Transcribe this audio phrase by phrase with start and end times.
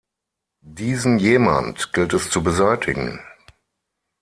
[0.65, 3.19] Diesen Jemand gilt es zu beseitigen.